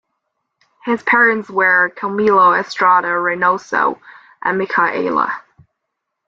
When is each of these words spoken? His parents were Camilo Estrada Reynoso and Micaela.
His 0.83 1.03
parents 1.03 1.47
were 1.47 1.93
Camilo 1.95 2.59
Estrada 2.59 3.09
Reynoso 3.09 3.99
and 4.41 4.57
Micaela. 4.57 5.31